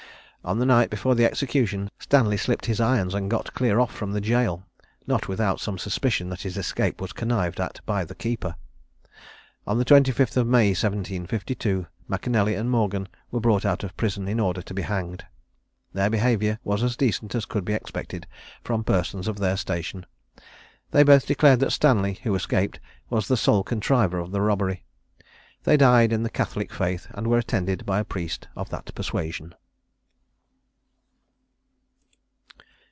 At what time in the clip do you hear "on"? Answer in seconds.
0.43-0.57, 9.67-9.77